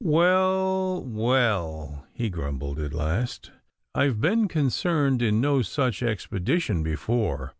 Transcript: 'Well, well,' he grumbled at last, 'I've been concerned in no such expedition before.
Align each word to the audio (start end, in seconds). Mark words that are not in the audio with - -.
'Well, 0.03 1.03
well,' 1.03 2.07
he 2.11 2.31
grumbled 2.31 2.79
at 2.79 2.91
last, 2.91 3.51
'I've 3.93 4.19
been 4.19 4.47
concerned 4.47 5.21
in 5.21 5.39
no 5.39 5.61
such 5.61 6.01
expedition 6.01 6.81
before. 6.81 7.49